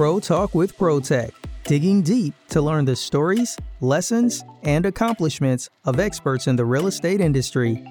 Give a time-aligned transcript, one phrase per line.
[0.00, 1.30] Pro Talk with ProTech,
[1.64, 7.20] digging deep to learn the stories, lessons, and accomplishments of experts in the real estate
[7.20, 7.84] industry.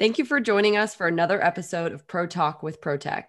[0.00, 3.26] Thank you for joining us for another episode of Pro Talk with ProTech.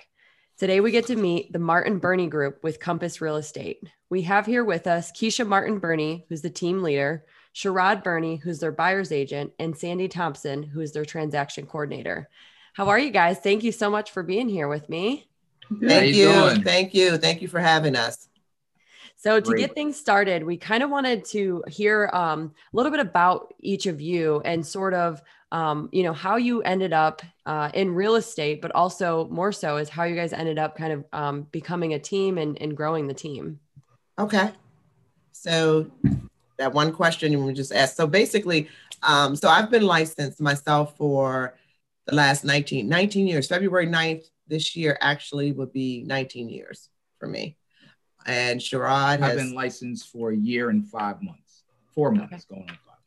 [0.58, 3.78] Today we get to meet the Martin Burney Group with Compass Real Estate.
[4.10, 8.58] We have here with us Keisha Martin Burney, who's the team leader, Sherrod Burney, who's
[8.58, 12.28] their buyer's agent, and Sandy Thompson, who is their transaction coordinator.
[12.74, 13.38] How are you guys?
[13.38, 15.28] Thank you so much for being here with me.
[15.80, 16.30] Thank you.
[16.30, 17.18] you Thank you.
[17.18, 18.28] Thank you for having us.
[19.16, 19.60] So, to Great.
[19.60, 23.86] get things started, we kind of wanted to hear um, a little bit about each
[23.86, 28.16] of you and sort of, um, you know, how you ended up uh, in real
[28.16, 31.94] estate, but also more so is how you guys ended up kind of um, becoming
[31.94, 33.60] a team and, and growing the team.
[34.18, 34.52] Okay.
[35.32, 35.92] So,
[36.58, 37.96] that one question you just asked.
[37.96, 38.68] So, basically,
[39.04, 41.54] um, so I've been licensed myself for
[42.06, 43.48] the last 19, 19 years.
[43.48, 47.58] February 9th this year actually would be 19 years for me.
[48.26, 52.44] And Sherrod has I've been licensed for a year and five months, four months okay.
[52.50, 52.98] going on five.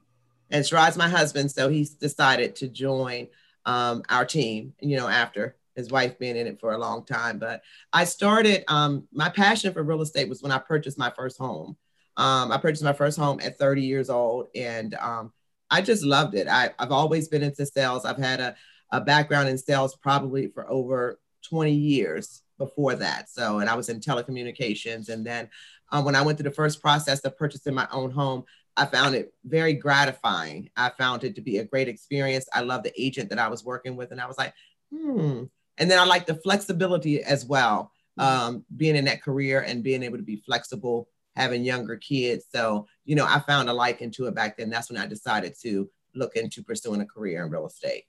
[0.50, 3.28] And Sherrod's my husband, so he's decided to join
[3.64, 7.38] um, our team, you know, after his wife being in it for a long time.
[7.38, 11.38] But I started, um, my passion for real estate was when I purchased my first
[11.38, 11.77] home.
[12.16, 15.33] Um, I purchased my first home at 30 years old and um,
[15.70, 16.48] I just loved it.
[16.48, 18.06] I, I've always been into sales.
[18.06, 18.56] I've had a,
[18.90, 23.28] a background in sales probably for over 20 years before that.
[23.28, 25.08] So, and I was in telecommunications.
[25.08, 25.48] And then
[25.92, 28.44] um, when I went through the first process of purchasing my own home,
[28.76, 30.70] I found it very gratifying.
[30.76, 32.46] I found it to be a great experience.
[32.52, 34.52] I love the agent that I was working with, and I was like,
[34.92, 35.44] hmm.
[35.78, 40.02] And then I like the flexibility as well, um, being in that career and being
[40.02, 42.46] able to be flexible, having younger kids.
[42.50, 44.70] So, you know, I found a like into it back then.
[44.70, 48.04] That's when I decided to look into pursuing a career in real estate.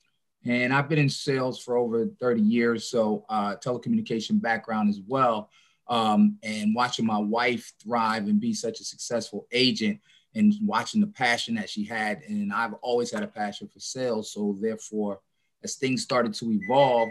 [0.48, 5.50] And I've been in sales for over 30 years, so uh, telecommunication background as well.
[5.90, 10.00] Um, and watching my wife thrive and be such a successful agent
[10.36, 12.22] and watching the passion that she had.
[12.28, 14.32] And I've always had a passion for sales.
[14.32, 15.22] So therefore,
[15.64, 17.10] as things started to evolve,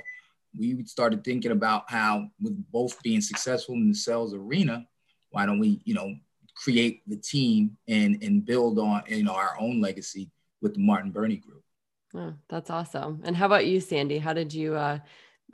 [0.59, 4.87] we started thinking about how with both being successful in the sales arena,
[5.31, 6.15] why don't we, you know,
[6.57, 10.31] create the team and and build on you know our own legacy
[10.63, 11.63] with the Martin Burney Group.
[12.17, 13.21] Oh, that's awesome.
[13.25, 14.19] And how about you, Sandy?
[14.19, 14.99] How did you uh,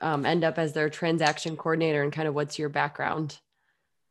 [0.01, 3.39] um, end up as their transaction coordinator and kind of what's your background?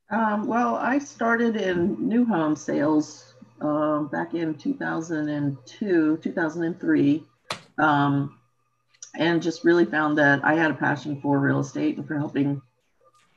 [0.09, 7.23] Um, well, I started in new home sales uh, back in 2002, 2003,
[7.78, 8.38] um,
[9.16, 12.61] and just really found that I had a passion for real estate and for helping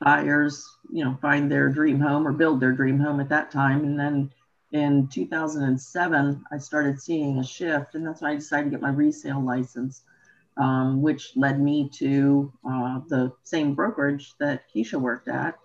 [0.01, 3.85] buyers, you know, find their dream home or build their dream home at that time.
[3.85, 4.31] And then
[4.75, 8.89] in 2007, I started seeing a shift, and that's when I decided to get my
[8.89, 10.03] resale license,
[10.57, 15.57] um, which led me to uh, the same brokerage that Keisha worked at.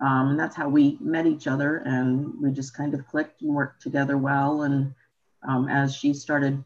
[0.00, 3.54] Um, and that's how we met each other, and we just kind of clicked and
[3.54, 4.62] worked together well.
[4.62, 4.94] And
[5.46, 6.64] um, as she started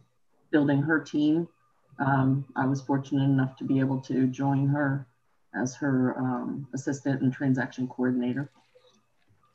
[0.53, 1.48] building her team,
[1.98, 5.04] um, I was fortunate enough to be able to join her
[5.53, 8.50] as her um, assistant and transaction coordinator.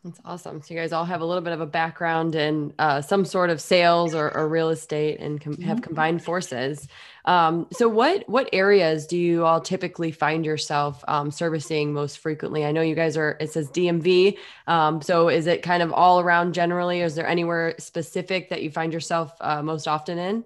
[0.04, 0.62] That's awesome.
[0.62, 3.50] So you guys all have a little bit of a background in uh, some sort
[3.50, 5.84] of sales or, or real estate and com- have mm-hmm.
[5.84, 6.90] combined forces.
[7.24, 12.66] Um, so what what areas do you all typically find yourself um, servicing most frequently?
[12.66, 13.38] I know you guys are.
[13.40, 14.38] It says DMV.
[14.68, 17.00] Um, so is it kind of all around generally?
[17.00, 20.44] Is there anywhere specific that you find yourself uh, most often in?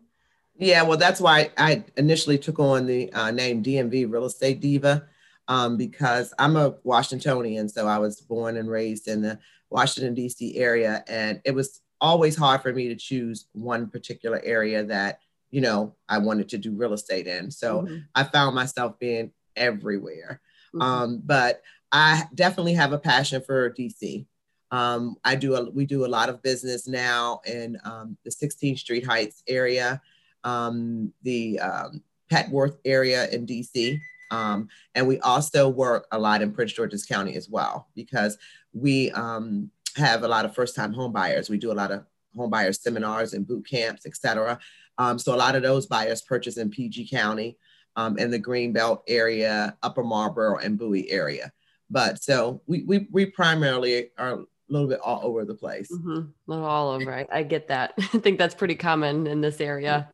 [0.59, 5.07] Yeah, well, that's why I initially took on the uh, name DMV Real Estate Diva
[5.47, 7.69] um, because I'm a Washingtonian.
[7.69, 10.57] So I was born and raised in the Washington, D.C.
[10.57, 11.03] area.
[11.07, 15.19] And it was always hard for me to choose one particular area that,
[15.51, 17.51] you know, I wanted to do real estate in.
[17.51, 17.97] So mm-hmm.
[18.15, 20.41] I found myself being everywhere.
[20.75, 20.81] Mm-hmm.
[20.81, 24.25] Um, but I definitely have a passion for DC.
[24.69, 28.79] Um, I do a, we do a lot of business now in um, the 16th
[28.79, 30.01] Street Heights area,
[30.43, 34.00] um, the um, Petworth area in DC.
[34.31, 38.38] Um, and we also work a lot in Prince George's County as well because
[38.74, 41.50] we um, have a lot of first-time home buyers.
[41.50, 44.59] We do a lot of home buyer seminars and boot camps, etc.
[44.97, 47.57] Um, so a lot of those buyers purchase in PG County,
[47.95, 51.51] um, in the Greenbelt area, Upper Marlboro, and Bowie area.
[51.89, 55.89] But so we we, we primarily are a little bit all over the place.
[55.91, 56.51] Mm-hmm.
[56.51, 57.13] All over.
[57.13, 57.94] I, I get that.
[57.97, 60.09] I think that's pretty common in this area.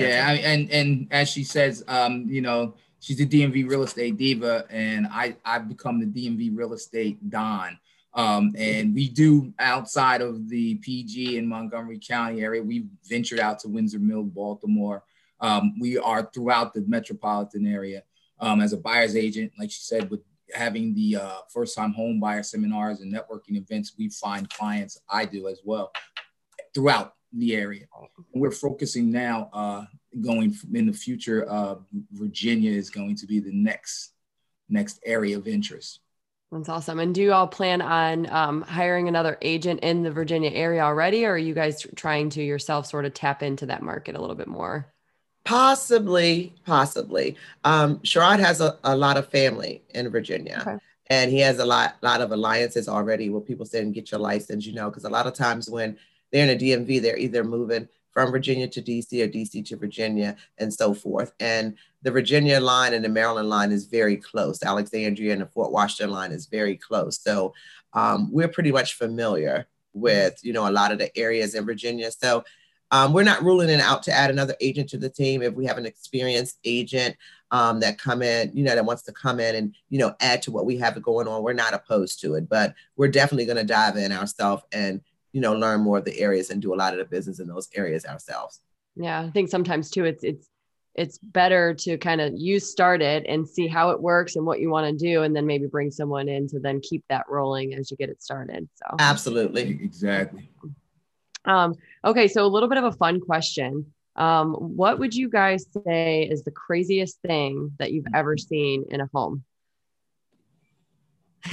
[0.00, 4.64] Yeah, and and as she says, um, you know, she's a DMV real estate diva,
[4.70, 7.78] and I I've become the DMV real estate don.
[8.12, 12.62] Um, and we do outside of the PG and Montgomery County area.
[12.62, 15.04] We've ventured out to Windsor Mill, Baltimore.
[15.40, 18.02] Um, we are throughout the metropolitan area.
[18.40, 20.20] um, as a buyer's agent, like she said, with
[20.54, 25.24] having the uh, first time home buyer seminars and networking events, we find clients, I
[25.24, 25.92] do as well,
[26.74, 27.86] throughout the area.
[28.34, 29.84] We're focusing now, uh,
[30.20, 31.76] going in the future, uh,
[32.12, 34.12] Virginia is going to be the next
[34.68, 36.00] next area of interest.
[36.52, 36.98] That's awesome.
[36.98, 41.24] And do you all plan on um, hiring another agent in the Virginia area already,
[41.24, 44.34] or are you guys trying to yourself sort of tap into that market a little
[44.34, 44.92] bit more?
[45.44, 47.36] Possibly, possibly.
[47.62, 50.64] Um, Sherrod has a, a lot of family in Virginia.
[50.66, 50.76] Okay.
[51.08, 54.66] And he has a lot, lot of alliances already where people saying get your license,
[54.66, 55.98] you know, because a lot of times when
[56.30, 60.36] they're in a DMV, they're either moving from Virginia to DC or DC to Virginia
[60.58, 61.32] and so forth.
[61.40, 64.62] And the Virginia line and the Maryland line is very close.
[64.62, 67.20] Alexandria and the Fort Washington line is very close.
[67.20, 67.54] So
[67.92, 72.10] um, we're pretty much familiar with, you know, a lot of the areas in Virginia.
[72.10, 72.44] So
[72.92, 75.66] um, we're not ruling it out to add another agent to the team if we
[75.66, 77.16] have an experienced agent
[77.52, 80.42] um, that come in, you know, that wants to come in and you know add
[80.42, 81.42] to what we have going on.
[81.42, 85.00] We're not opposed to it, but we're definitely going to dive in ourselves and
[85.32, 87.48] you know learn more of the areas and do a lot of the business in
[87.48, 88.60] those areas ourselves.
[88.96, 90.48] Yeah, I think sometimes too, it's it's
[90.94, 94.58] it's better to kind of you start it and see how it works and what
[94.58, 97.74] you want to do and then maybe bring someone in to then keep that rolling
[97.74, 100.50] as you get it started so absolutely exactly
[101.44, 101.74] um,
[102.04, 103.92] okay, so a little bit of a fun question.
[104.16, 109.00] Um, what would you guys say is the craziest thing that you've ever seen in
[109.00, 109.44] a home?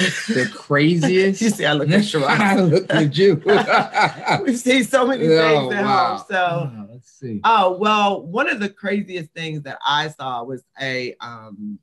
[0.00, 1.40] the craziest.
[1.42, 2.28] you see, I look at Sherrod.
[2.28, 3.42] I look at you.
[4.44, 6.16] we see so many oh, things at wow.
[6.16, 6.24] home.
[6.28, 7.40] So oh, let's see.
[7.44, 11.78] Oh well, one of the craziest things that I saw was a um,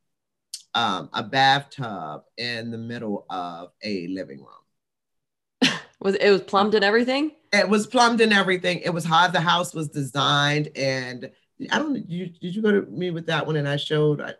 [0.73, 5.71] um, a bathtub in the middle of a living room.
[5.99, 7.31] Was it was plumbed and everything?
[7.51, 8.79] It was plumbed and everything.
[8.79, 11.31] It was how the house was designed, and
[11.71, 12.07] I don't.
[12.09, 13.55] You did you go to me with that one?
[13.55, 14.21] And I showed.
[14.21, 14.33] I,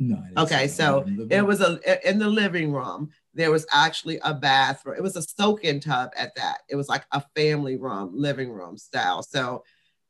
[0.00, 0.20] no.
[0.38, 3.10] okay, so it was a in the living room.
[3.34, 4.96] There was actually a bathroom.
[4.96, 6.58] It was a soak-in tub at that.
[6.68, 9.22] It was like a family room, living room style.
[9.22, 9.64] So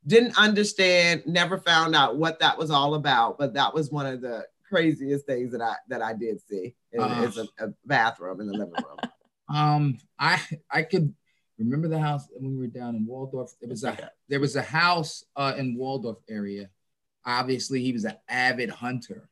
[0.06, 3.38] didn't understand, never found out what that was all about.
[3.38, 6.74] But that was one of the craziest things that I that I did see.
[6.98, 8.98] uh, it's a, a bathroom in the living room.
[9.46, 11.14] Um, I I could
[11.58, 13.50] remember the house when we were down in Waldorf.
[13.60, 16.70] There was a there was a house uh, in Waldorf area.
[17.26, 19.28] Obviously, he was an avid hunter,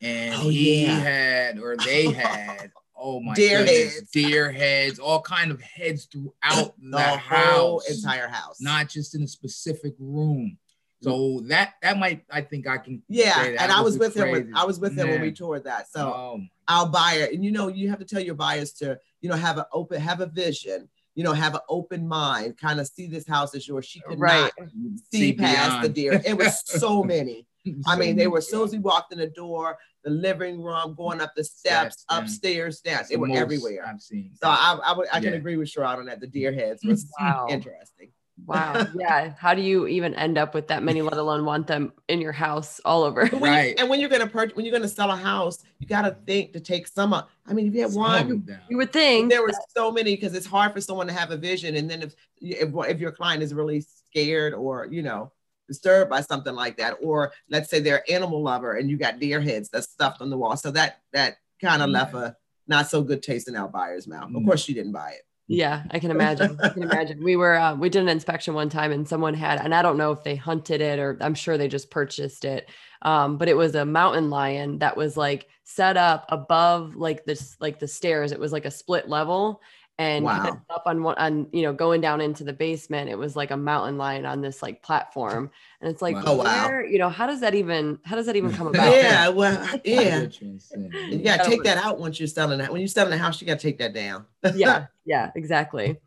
[0.00, 0.98] and oh, he yeah.
[0.98, 2.72] had or they had
[3.04, 4.10] oh my deer goodness, heads.
[4.10, 9.22] deer heads, all kind of heads throughout the, the house, entire house, not just in
[9.22, 10.56] a specific room.
[11.02, 14.26] So that that might I think I can yeah and I was with crazy.
[14.26, 16.40] him with, I was with him when we toured that so oh.
[16.66, 19.58] our buyer and you know you have to tell your buyers to you know have
[19.58, 23.26] an open have a vision you know have an open mind kind of see this
[23.28, 24.50] house as yours she could right.
[24.58, 24.70] not
[25.12, 25.84] see, see past beyond.
[25.84, 27.46] the deer it was so many so
[27.86, 30.94] I mean they were as soon as we walked in the door the living room
[30.94, 34.96] going up the steps steps upstairs steps they were everywhere I've seen so I I,
[34.96, 37.46] would, I can agree with Sherrod on that the deer heads mm, was wow.
[37.48, 38.10] interesting
[38.46, 38.86] Wow.
[38.98, 39.34] Yeah.
[39.38, 42.32] How do you even end up with that many, let alone want them in your
[42.32, 43.28] house all over?
[43.32, 43.70] right.
[43.70, 46.52] You, and when you're gonna purchase, when you're gonna sell a house, you gotta think
[46.52, 47.30] to take some up.
[47.46, 50.46] I mean, if you have one, you would think there were so many because it's
[50.46, 51.76] hard for someone to have a vision.
[51.76, 55.32] And then if, if if your client is really scared or you know
[55.68, 59.40] disturbed by something like that, or let's say they're animal lover and you got deer
[59.40, 63.02] heads that's stuffed on the wall, so that that kind of left a not so
[63.02, 64.34] good taste in our buyer's mouth.
[64.34, 65.22] Of course, she didn't buy it.
[65.46, 66.58] Yeah, I can imagine.
[66.62, 67.22] I can imagine.
[67.22, 69.98] We were uh, we did an inspection one time, and someone had, and I don't
[69.98, 72.70] know if they hunted it or I'm sure they just purchased it.
[73.02, 77.56] Um, but it was a mountain lion that was like set up above like this
[77.60, 78.32] like the stairs.
[78.32, 79.60] It was like a split level,
[79.98, 80.60] and wow.
[80.70, 83.08] up on one on you know going down into the basement.
[83.08, 85.50] It was like a mountain lion on this like platform.
[85.80, 86.34] And it's like wow.
[86.34, 86.88] where wow.
[86.88, 88.90] you know how does that even how does that even come about?
[88.90, 90.26] Yeah well yeah.
[90.40, 93.46] You gotta take that out once you're selling that when you're selling a house you
[93.46, 94.26] gotta take that down.
[94.54, 96.00] Yeah yeah exactly.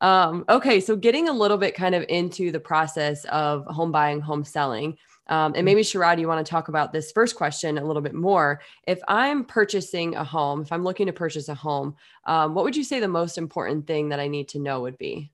[0.00, 4.20] Um okay so getting a little bit kind of into the process of home buying
[4.20, 4.96] home selling
[5.26, 5.64] um, and mm-hmm.
[5.64, 8.60] maybe Sherrod, you want to talk about this first question a little bit more.
[8.86, 12.76] If I'm purchasing a home, if I'm looking to purchase a home, um, what would
[12.76, 15.30] you say the most important thing that I need to know would be?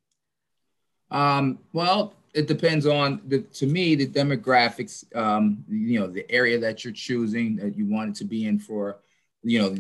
[1.11, 6.59] Um, well, it depends on the, to me, the demographics, um, you know, the area
[6.61, 9.01] that you're choosing that you want it to be in for,
[9.43, 9.75] you know,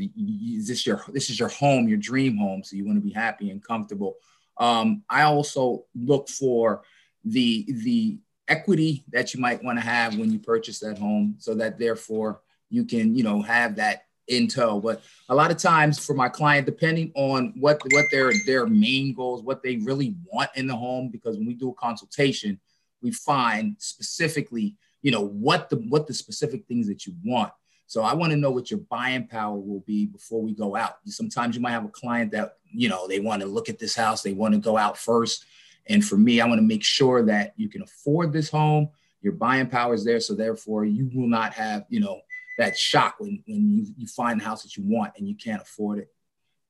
[0.57, 2.65] is this your, this is your home, your dream home.
[2.65, 4.17] So you want to be happy and comfortable.
[4.57, 6.83] Um, I also look for
[7.25, 8.19] the, the
[8.51, 12.41] equity that you might want to have when you purchase that home so that therefore
[12.69, 16.29] you can you know have that in tow but a lot of times for my
[16.29, 20.77] client depending on what what their their main goals what they really want in the
[20.77, 22.61] home because when we do a consultation
[23.03, 27.53] we find specifically you know, what the what the specific things that you want.
[27.87, 30.97] So I want to know what your buying power will be before we go out.
[31.07, 33.97] Sometimes you might have a client that, you know, they want to look at this
[33.97, 35.45] house, they want to go out first.
[35.91, 38.89] And for me, I want to make sure that you can afford this home,
[39.21, 40.21] your buying power is there.
[40.21, 42.21] So therefore you will not have, you know,
[42.59, 45.61] that shock when, when you, you find the house that you want and you can't
[45.61, 46.09] afford it.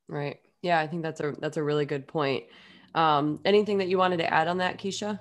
[0.09, 0.41] Right.
[0.63, 2.45] Yeah, I think that's a that's a really good point.
[2.95, 5.21] Um, anything that you wanted to add on that, Keisha?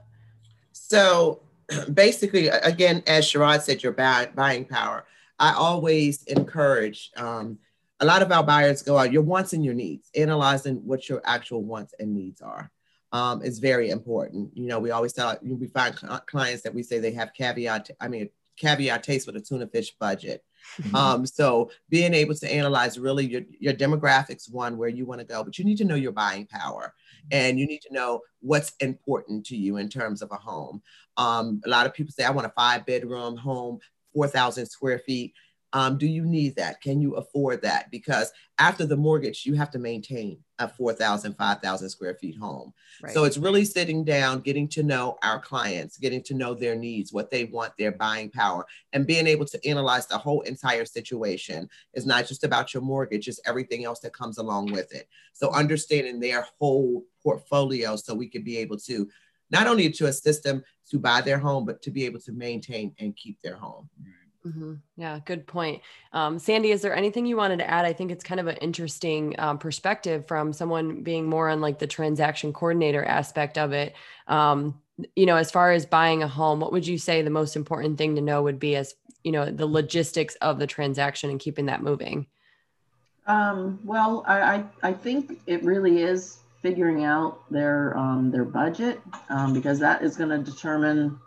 [0.71, 1.43] So
[1.93, 5.05] basically, again, as Sherrod said, your buy, buying power.
[5.37, 7.59] I always encourage um,
[7.99, 11.21] a lot of our buyers go out your wants and your needs, analyzing what your
[11.23, 12.71] actual wants and needs are.
[13.11, 14.55] Um, is very important.
[14.55, 15.95] You know, we always tell we find
[16.27, 17.89] clients that we say they have caveat.
[17.99, 20.43] I mean, caveat taste with a tuna fish budget.
[20.93, 25.25] um, so being able to analyze really your, your demographics, one, where you want to
[25.25, 26.93] go, but you need to know your buying power
[27.31, 30.81] and you need to know what's important to you in terms of a home.
[31.17, 33.79] Um, a lot of people say, I want a five bedroom home,
[34.13, 35.33] 4,000 square feet.
[35.73, 36.81] Um, do you need that?
[36.81, 37.91] Can you afford that?
[37.91, 42.73] Because after the mortgage, you have to maintain a 4,000, 5,000 square feet home.
[43.01, 43.13] Right.
[43.13, 47.13] So it's really sitting down, getting to know our clients, getting to know their needs,
[47.13, 51.69] what they want, their buying power, and being able to analyze the whole entire situation.
[51.93, 55.07] It's not just about your mortgage, it's everything else that comes along with it.
[55.33, 59.07] So understanding their whole portfolio so we can be able to
[59.51, 62.93] not only to assist them to buy their home, but to be able to maintain
[62.99, 63.89] and keep their home.
[64.45, 64.75] Mm-hmm.
[64.95, 65.81] Yeah, good point.
[66.13, 67.85] Um, Sandy, is there anything you wanted to add?
[67.85, 71.79] I think it's kind of an interesting um, perspective from someone being more on like
[71.79, 73.95] the transaction coordinator aspect of it.
[74.27, 74.79] Um,
[75.15, 77.97] you know, as far as buying a home, what would you say the most important
[77.97, 78.93] thing to know would be as,
[79.23, 82.27] you know, the logistics of the transaction and keeping that moving?
[83.27, 88.99] Um, well, I, I, I think it really is figuring out their um, their budget
[89.29, 91.19] um, because that is going to determine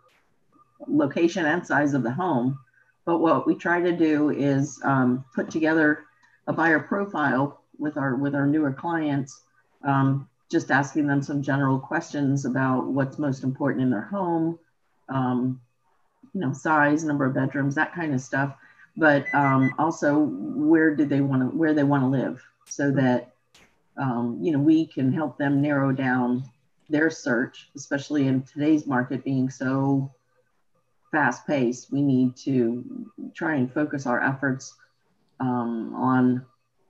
[0.88, 2.58] location and size of the home.
[3.04, 6.04] But what we try to do is um, put together
[6.46, 9.42] a buyer profile with our with our newer clients,
[9.84, 14.58] um, just asking them some general questions about what's most important in their home,
[15.08, 15.60] um,
[16.32, 18.54] you know, size, number of bedrooms, that kind of stuff.
[18.96, 23.34] But um, also, where do they want to where they want to live, so that
[23.96, 26.44] um, you know we can help them narrow down
[26.88, 30.12] their search, especially in today's market being so
[31.12, 34.74] fast paced, we need to try and focus our efforts
[35.38, 36.44] um, on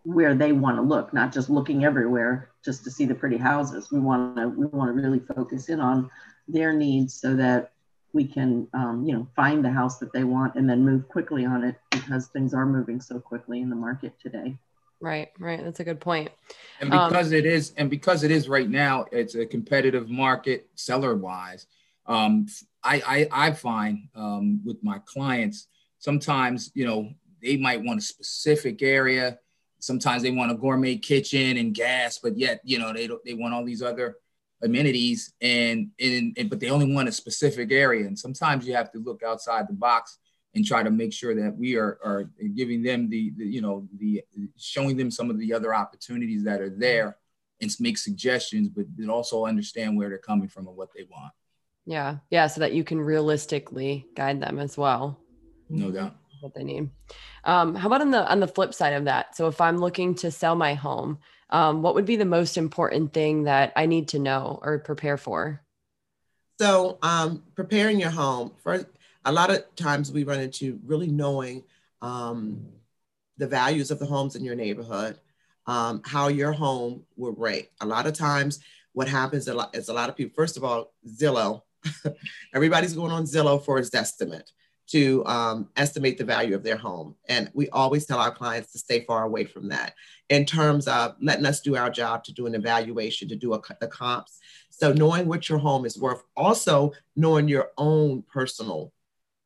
[0.04, 3.90] where they want to look, not just looking everywhere just to see the pretty houses.
[3.90, 6.10] We want to we want to really focus in on
[6.48, 7.72] their needs so that
[8.12, 11.44] we can um, you know find the house that they want and then move quickly
[11.44, 14.56] on it because things are moving so quickly in the market today.
[15.00, 15.62] Right, right.
[15.62, 16.30] That's a good point.
[16.80, 20.08] And um, because um, it is, and because it is right now, it's a competitive
[20.08, 21.66] market seller wise.
[22.06, 22.46] Um,
[22.84, 27.10] I, I, I find um, with my clients, sometimes, you know,
[27.42, 29.38] they might want a specific area.
[29.78, 33.34] Sometimes they want a gourmet kitchen and gas, but yet, you know, they don't, they
[33.34, 34.16] want all these other
[34.62, 38.06] amenities and, and, and, but they only want a specific area.
[38.06, 40.18] And sometimes you have to look outside the box
[40.54, 43.88] and try to make sure that we are, are giving them the, the, you know,
[43.98, 44.22] the
[44.56, 47.16] showing them some of the other opportunities that are there
[47.60, 51.32] and make suggestions, but then also understand where they're coming from and what they want.
[51.86, 52.18] Yeah.
[52.30, 52.46] Yeah.
[52.46, 55.18] So that you can realistically guide them as well.
[55.68, 56.14] No doubt.
[56.40, 56.90] What they need.
[57.44, 59.36] Um, how about on the on the flip side of that?
[59.36, 61.18] So if I'm looking to sell my home,
[61.50, 65.16] um, what would be the most important thing that I need to know or prepare
[65.16, 65.62] for?
[66.60, 68.86] So um, preparing your home first.
[69.24, 71.62] A lot of times we run into really knowing
[72.00, 72.66] um,
[73.38, 75.18] the values of the homes in your neighborhood,
[75.66, 77.70] um, how your home will rate.
[77.80, 78.58] A lot of times,
[78.94, 80.34] what happens is a lot of people.
[80.34, 81.62] First of all, Zillow
[82.54, 84.50] Everybody's going on Zillow for its estimate
[84.88, 87.14] to um, estimate the value of their home.
[87.28, 89.94] And we always tell our clients to stay far away from that
[90.28, 93.60] in terms of letting us do our job to do an evaluation, to do a,
[93.80, 94.38] the comps.
[94.70, 98.92] So knowing what your home is worth, also knowing your own personal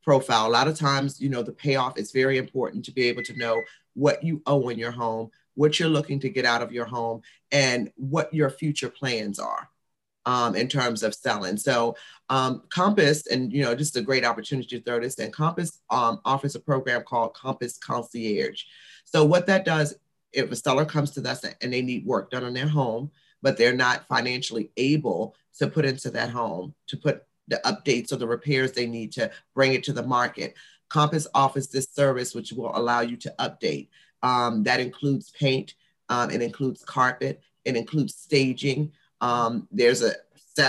[0.02, 0.46] profile.
[0.46, 3.36] A lot of times, you know, the payoff is very important to be able to
[3.36, 3.60] know
[3.94, 7.22] what you owe in your home, what you're looking to get out of your home,
[7.50, 9.68] and what your future plans are
[10.26, 11.56] um, in terms of selling.
[11.56, 11.96] So
[12.28, 15.30] um, Compass, and you know, just a great opportunity to throw this in.
[15.30, 18.64] Compass um, offers a program called Compass Concierge.
[19.04, 19.94] So what that does,
[20.32, 23.56] if a seller comes to us and they need work done on their home, but
[23.56, 28.26] they're not financially able to put into that home to put the updates or the
[28.26, 30.54] repairs they need to bring it to the market.
[30.88, 33.88] Compass offers this service which will allow you to update.
[34.22, 35.74] Um, that includes paint,
[36.08, 40.12] um, it includes carpet, it includes staging, um, there's a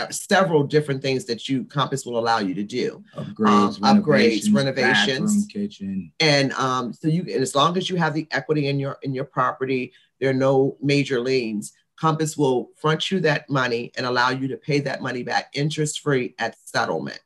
[0.10, 3.04] several different things that you Compass will allow you to do.
[3.16, 5.46] Upgrades, Um, upgrades, renovations, renovations.
[5.46, 6.12] bathroom, kitchen.
[6.20, 9.14] And um, so you, and as long as you have the equity in your in
[9.14, 11.74] your property, there are no major liens.
[11.96, 16.02] Compass will front you that money and allow you to pay that money back interest
[16.02, 17.20] free at settlement.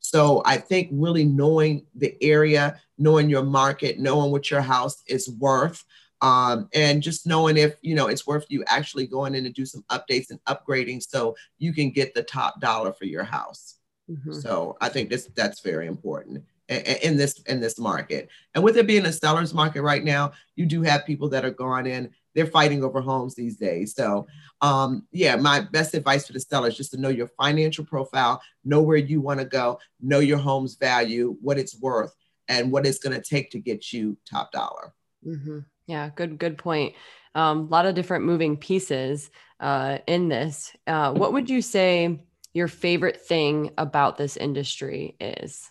[0.00, 5.30] So I think really knowing the area, knowing your market, knowing what your house is
[5.30, 5.84] worth,
[6.22, 9.64] um, and just knowing if you know it's worth you actually going in to do
[9.66, 13.76] some updates and upgrading so you can get the top dollar for your house.
[14.10, 14.42] Mhm.
[14.42, 18.28] So I think this that's very important in this in this market.
[18.54, 21.50] And with it being a seller's market right now, you do have people that are
[21.50, 22.10] going in.
[22.34, 23.94] They're fighting over homes these days.
[23.94, 24.26] So
[24.60, 28.82] um, yeah, my best advice for the sellers just to know your financial profile, know
[28.82, 32.14] where you want to go, know your home's value, what it's worth,
[32.46, 34.92] and what it's going to take to get you top dollar.
[35.24, 36.94] hmm Yeah, good, good point.
[37.34, 40.74] Um, a lot of different moving pieces uh, in this.
[40.86, 42.20] Uh, what would you say
[42.54, 45.68] your favorite thing about this industry is?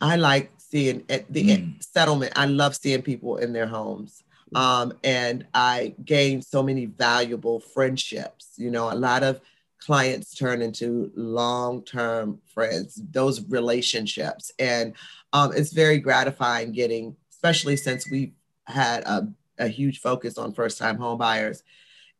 [0.00, 1.82] I like seeing at the Mm.
[1.82, 2.32] settlement.
[2.36, 4.22] I love seeing people in their homes.
[4.54, 8.52] Um, and I gained so many valuable friendships.
[8.56, 9.40] You know, a lot of
[9.78, 14.52] clients turn into long-term friends, those relationships.
[14.58, 14.94] And
[15.32, 18.32] um, it's very gratifying getting, especially since we
[18.66, 21.62] had a, a huge focus on first-time home buyers.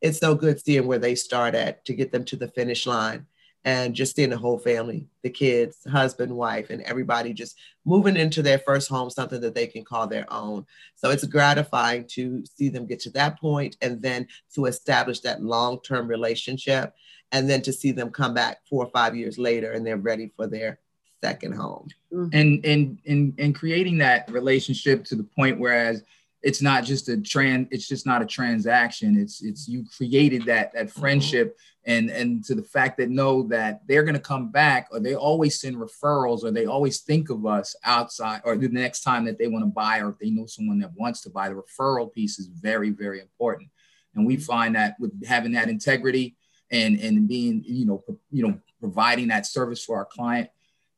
[0.01, 3.25] It's so good seeing where they start at to get them to the finish line
[3.65, 8.41] and just seeing the whole family, the kids, husband, wife, and everybody just moving into
[8.41, 10.65] their first home, something that they can call their own.
[10.95, 15.43] So it's gratifying to see them get to that point and then to establish that
[15.43, 16.93] long term relationship
[17.33, 20.31] and then to see them come back four or five years later and they're ready
[20.35, 20.79] for their
[21.21, 21.89] second home.
[22.13, 22.29] Mm-hmm.
[22.31, 26.03] and and and and creating that relationship to the point whereas
[26.47, 29.17] it's not just a trans it's just not a transaction.
[29.19, 30.99] It's it's you created that that mm-hmm.
[31.01, 35.01] friendship and and to the fact that know that they're going to come back or
[35.01, 39.25] they always send referrals or they always think of us outside or the next time
[39.25, 41.55] that they want to buy or if they know someone that wants to buy the
[41.55, 43.69] referral piece is very very important.
[44.15, 44.43] And we mm-hmm.
[44.43, 46.37] find that with having that integrity
[46.71, 50.49] and and being you know you know providing that service for our client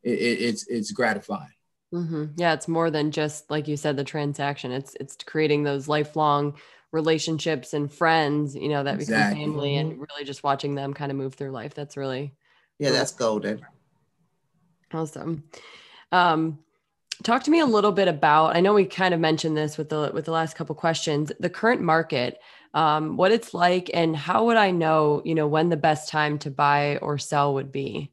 [0.03, 1.49] it, it, it's it's gratifying
[1.91, 4.71] hmm Yeah, it's more than just like you said, the transaction.
[4.71, 6.57] It's it's creating those lifelong
[6.91, 9.39] relationships and friends, you know, that Exactly.
[9.39, 11.73] become family, and really just watching them kind of move through life.
[11.73, 12.35] That's really
[12.79, 13.65] Yeah, that's golden.
[14.93, 15.43] Awesome.
[16.11, 16.59] Um,
[17.23, 18.55] talk to me a little bit about.
[18.55, 21.31] I know we kind of mentioned this with the with the last couple questions.
[21.39, 22.39] The current market,
[22.73, 26.39] um, what it's like, and how would I know, you know, when the best time
[26.39, 28.11] to buy or sell would be?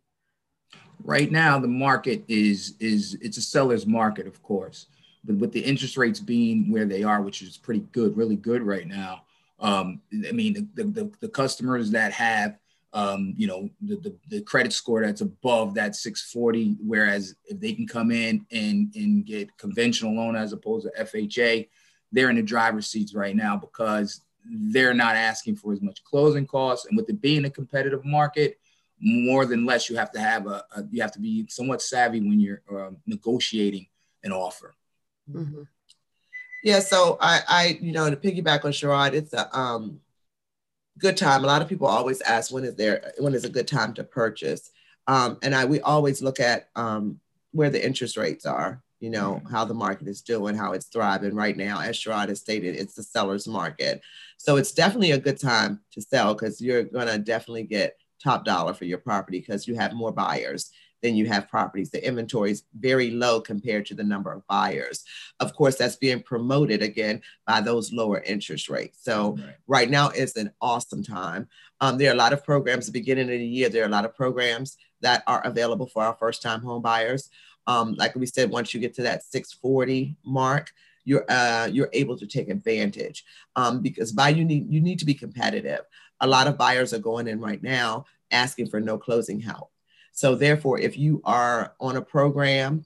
[1.02, 4.87] Right now the market is is it's a seller's market of course.
[5.24, 8.62] But with the interest rates being where they are which is pretty good really good
[8.62, 9.22] right now
[9.59, 12.59] um, i mean the, the, the customers that have
[12.92, 17.72] um, you know the, the, the credit score that's above that 640 whereas if they
[17.72, 21.68] can come in and and get conventional loan as opposed to fha
[22.12, 26.46] they're in the driver's seats right now because they're not asking for as much closing
[26.46, 26.87] costs.
[26.87, 28.59] And with it being a competitive market
[29.00, 32.20] more than less you have to have a, a you have to be somewhat savvy
[32.20, 33.87] when you're um, negotiating
[34.24, 34.74] an offer
[35.30, 35.66] Mhm.
[36.62, 40.00] Yeah, so I, I, you know, to piggyback on Sherrod, it's a um,
[40.98, 41.44] good time.
[41.44, 44.04] A lot of people always ask when is there, when is a good time to
[44.04, 44.70] purchase,
[45.06, 47.20] um, and I we always look at um,
[47.52, 48.82] where the interest rates are.
[48.98, 51.80] You know how the market is doing, how it's thriving right now.
[51.80, 54.00] As Sherrod has stated, it's the seller's market,
[54.38, 58.74] so it's definitely a good time to sell because you're gonna definitely get top dollar
[58.74, 60.70] for your property because you have more buyers
[61.02, 61.90] than you have properties.
[61.90, 65.05] The inventory is very low compared to the number of buyers.
[65.40, 68.98] Of course, that's being promoted again by those lower interest rates.
[69.02, 69.57] So Right.
[69.66, 71.48] right now is an awesome time.
[71.81, 73.68] Um, there are a lot of programs at the beginning of the year.
[73.68, 77.29] There are a lot of programs that are available for our first time home buyers.
[77.66, 80.72] Um, like we said, once you get to that 640 mark,
[81.05, 83.24] you're uh, you're able to take advantage
[83.55, 85.81] um, because by you need you need to be competitive.
[86.20, 89.70] A lot of buyers are going in right now asking for no closing help.
[90.12, 92.85] So therefore, if you are on a program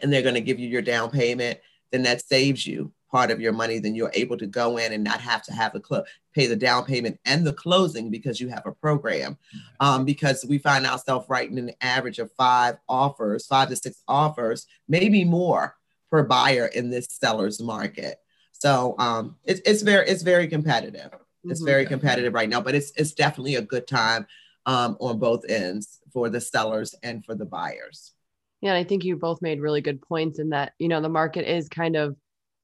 [0.00, 1.58] and they're going to give you your down payment,
[1.90, 3.78] then that saves you part of your money.
[3.78, 6.04] Then you're able to go in and not have to have the clo-
[6.34, 9.38] pay the down payment and the closing because you have a program.
[9.80, 14.66] Um, because we find ourselves writing an average of five offers, five to six offers,
[14.88, 15.76] maybe more
[16.10, 18.20] per buyer in this seller's market.
[18.52, 21.10] So um, it's it's very it's very competitive.
[21.48, 21.66] It's Mhm.
[21.66, 24.26] very competitive right now, but it's it's definitely a good time
[24.66, 28.12] um, on both ends for the sellers and for the buyers.
[28.60, 31.08] Yeah, and I think you both made really good points in that, you know, the
[31.08, 32.16] market is kind of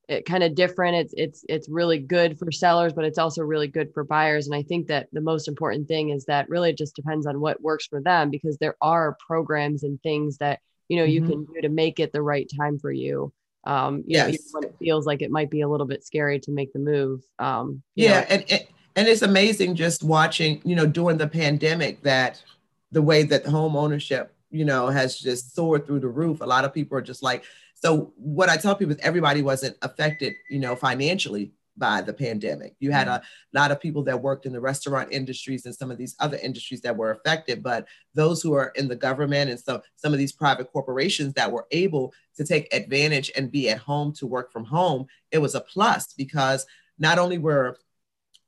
[0.08, 0.96] it kind of different.
[0.96, 4.46] It's it's it's really good for sellers, but it's also really good for buyers.
[4.46, 7.40] And I think that the most important thing is that really it just depends on
[7.40, 11.12] what works for them because there are programs and things that you know mm-hmm.
[11.12, 13.32] you can do to make it the right time for you.
[13.64, 14.32] Um, you yes.
[14.32, 16.78] know, when it feels like it might be a little bit scary to make the
[16.78, 17.22] move.
[17.38, 18.26] Um, yeah, know.
[18.28, 22.42] and, and and it's amazing just watching, you know, during the pandemic that
[22.90, 26.40] the way that home ownership, you know, has just soared through the roof.
[26.40, 27.44] A lot of people are just like,
[27.74, 32.74] so what I tell people is everybody wasn't affected, you know, financially by the pandemic.
[32.80, 33.16] You had mm.
[33.16, 33.22] a
[33.54, 36.82] lot of people that worked in the restaurant industries and some of these other industries
[36.82, 40.32] that were affected, but those who are in the government and so some of these
[40.32, 44.64] private corporations that were able to take advantage and be at home to work from
[44.64, 46.66] home, it was a plus because
[46.98, 47.78] not only were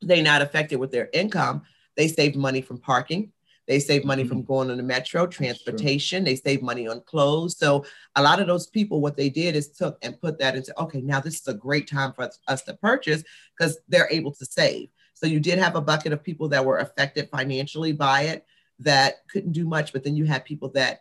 [0.03, 1.63] they not affected with their income,
[1.97, 3.33] they saved money from parking,
[3.67, 4.29] they save money mm-hmm.
[4.29, 6.25] from going on the metro, transportation.
[6.25, 7.57] They save money on clothes.
[7.59, 10.79] So a lot of those people, what they did is took and put that into,
[10.83, 13.23] okay, now this is a great time for us to purchase
[13.57, 14.89] because they're able to save.
[15.15, 18.45] So you did have a bucket of people that were affected financially by it
[18.81, 21.01] that couldn't do much, but then you had people that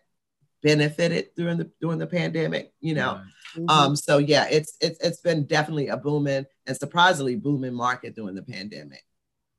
[0.62, 3.22] benefited during the during the pandemic, you know.
[3.58, 3.70] Mm-hmm.
[3.70, 8.36] Um, so yeah, it's it's it's been definitely a booming and surprisingly booming market during
[8.36, 9.04] the pandemic.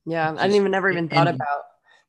[0.06, 1.62] Yeah, I didn't even never even thought about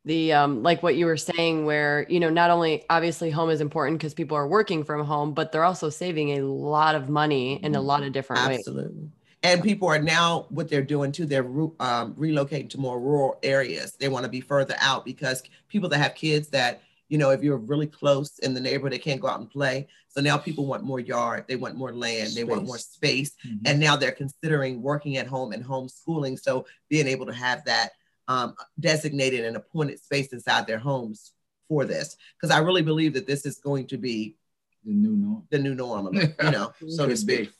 [0.05, 3.59] the um like what you were saying where you know not only obviously home is
[3.59, 7.55] important because people are working from home but they're also saving a lot of money
[7.63, 8.83] in a lot of different absolutely.
[8.83, 9.09] ways absolutely
[9.43, 13.93] and people are now what they're doing too they're um, relocating to more rural areas
[13.93, 17.43] they want to be further out because people that have kids that you know if
[17.43, 20.65] you're really close in the neighborhood they can't go out and play so now people
[20.65, 22.35] want more yard they want more land space.
[22.35, 23.57] they want more space mm-hmm.
[23.65, 27.91] and now they're considering working at home and homeschooling so being able to have that
[28.27, 31.31] um, designated and appointed space inside their homes
[31.67, 34.35] for this because I really believe that this is going to be
[34.83, 35.43] the new norm.
[35.49, 37.51] The new norm, you know, so to speak.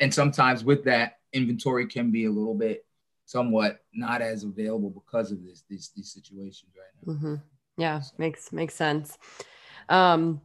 [0.00, 2.84] And sometimes with that, inventory can be a little bit
[3.26, 7.12] somewhat not as available because of this these these situations right now.
[7.14, 7.34] Mm-hmm.
[7.76, 8.14] Yeah, so.
[8.18, 9.18] makes makes sense.
[9.88, 10.40] Um,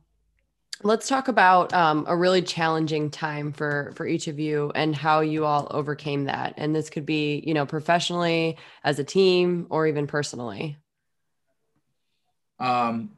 [0.84, 5.20] let's talk about um, a really challenging time for for each of you and how
[5.22, 6.54] you all overcame that.
[6.58, 10.78] And this could be you know professionally as a team or even personally.
[12.60, 13.12] Um,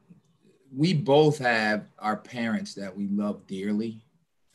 [0.74, 4.00] we both have our parents that we love dearly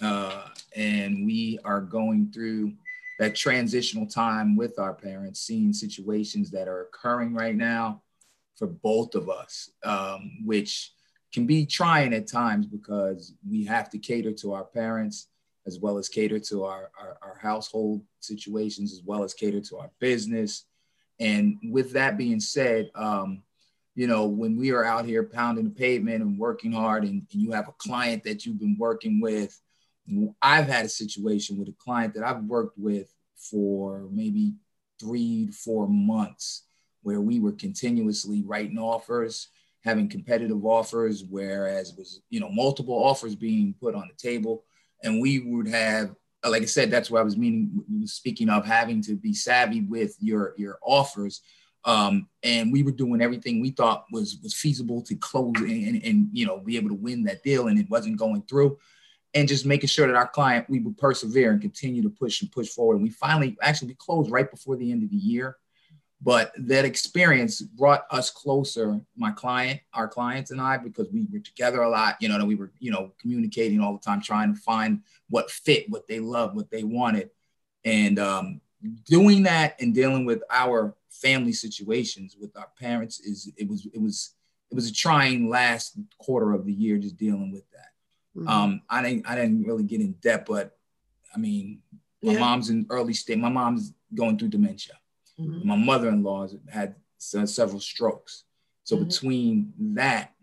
[0.02, 2.74] uh, and we are going through
[3.20, 8.02] that transitional time with our parents seeing situations that are occurring right now
[8.56, 10.94] for both of us um, which
[11.34, 15.28] can be trying at times because we have to cater to our parents
[15.66, 19.78] as well as cater to our, our, our, household situations as well as cater to
[19.78, 20.66] our business.
[21.20, 23.44] And with that being said um,
[23.98, 27.42] you know when we are out here pounding the pavement and working hard and, and
[27.42, 29.60] you have a client that you've been working with
[30.42, 34.54] i've had a situation with a client that i've worked with for maybe
[35.00, 36.68] three to four months
[37.02, 39.50] where we were continuously writing offers
[39.88, 44.66] having competitive offers, whereas was you know multiple offers being put on the table,
[45.04, 46.14] and we would have,
[46.46, 47.84] like I said, that's what I was meaning.
[48.06, 51.42] Speaking of having to be savvy with your your offers,
[51.86, 56.04] um, and we were doing everything we thought was was feasible to close and, and,
[56.04, 58.78] and you know be able to win that deal, and it wasn't going through.
[59.34, 62.52] And just making sure that our client we would persevere and continue to push and
[62.52, 62.96] push forward.
[62.96, 65.58] And we finally actually we closed right before the end of the year
[66.22, 71.40] but that experience brought us closer my client our clients and i because we were
[71.40, 74.54] together a lot you know and we were you know communicating all the time trying
[74.54, 77.30] to find what fit what they loved what they wanted
[77.86, 78.60] and um,
[79.06, 84.02] doing that and dealing with our family situations with our parents is it was it
[84.02, 84.36] was
[84.70, 87.90] it was a trying last quarter of the year just dealing with that
[88.36, 88.48] mm-hmm.
[88.48, 90.78] um, i didn't i didn't really get in depth but
[91.36, 91.80] i mean
[92.22, 92.40] my yeah.
[92.40, 94.96] mom's in early state my mom's going through dementia
[95.40, 95.68] Mm-hmm.
[95.68, 98.44] My mother-in-law had several strokes.
[98.84, 99.06] So mm-hmm.
[99.06, 100.34] between that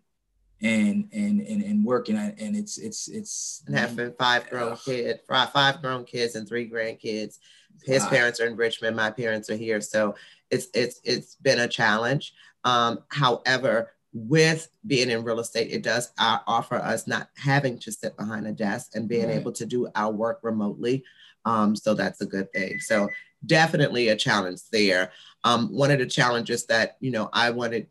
[0.63, 5.83] and and and, and working and it's it's it's and having five grown kids, five
[5.83, 7.39] grown kids and three grandkids.
[7.83, 8.97] His parents are in Richmond.
[8.97, 10.15] My parents are here, so
[10.51, 12.35] it's it's it's been a challenge.
[12.65, 17.93] Um, however, with being in real estate, it does uh, offer us not having to
[17.93, 19.37] sit behind a desk and being right.
[19.37, 21.05] able to do our work remotely.
[21.45, 22.79] Um, so that's a good thing.
[22.81, 23.09] So
[23.47, 25.13] definitely a challenge there.
[25.45, 27.89] Um, one of the challenges that, you know, I wanted,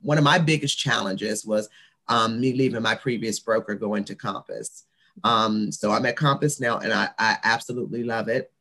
[0.00, 1.68] one of my biggest challenges was
[2.08, 4.84] um, me leaving my previous broker going to Compass.
[5.24, 8.52] Um, so I'm at Compass now and I, I absolutely love it.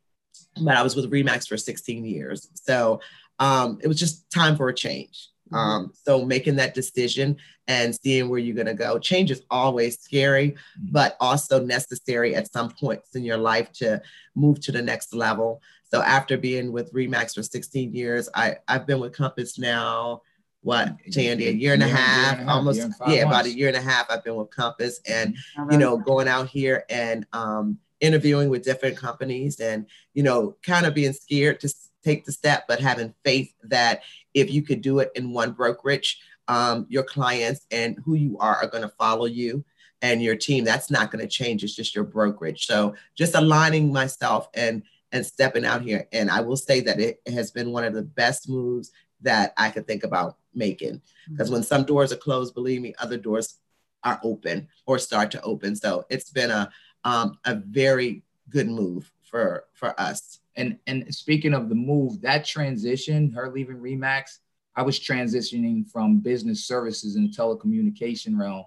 [0.61, 2.49] But I was with Remax for 16 years.
[2.53, 3.01] So
[3.39, 5.29] um, it was just time for a change.
[5.51, 5.55] Mm-hmm.
[5.55, 8.99] Um, so making that decision and seeing where you're going to go.
[8.99, 10.91] Change is always scary, mm-hmm.
[10.91, 14.01] but also necessary at some points in your life to
[14.35, 15.61] move to the next level.
[15.83, 20.21] So after being with Remax for 16 years, I, I've been with Compass now,
[20.61, 23.69] what, Tandy, a year and a half, and a half almost, yeah, about a year
[23.69, 24.07] and a half.
[24.09, 25.35] I've been with Compass and,
[25.71, 30.85] you know, going out here and um, interviewing with different companies and, you know, kind
[30.85, 31.69] of being scared to
[32.03, 34.01] take the step, but having faith that
[34.33, 38.55] if you could do it in one brokerage, um, your clients and who you are
[38.55, 39.63] are going to follow you
[40.01, 40.63] and your team.
[40.63, 41.63] That's not going to change.
[41.63, 42.65] It's just your brokerage.
[42.65, 46.07] So just aligning myself and and stepping out here.
[46.11, 49.71] And I will say that it has been one of the best moves that I
[49.71, 51.01] could think about making.
[51.27, 51.53] Because mm-hmm.
[51.55, 53.57] when some doors are closed, believe me, other doors
[54.03, 55.75] are open or start to open.
[55.75, 56.69] So it's been a
[57.03, 60.39] um, a very good move for for us.
[60.59, 64.37] And and speaking of the move, that transition, her leaving Remax,
[64.75, 68.65] I was transitioning from business services and telecommunication realm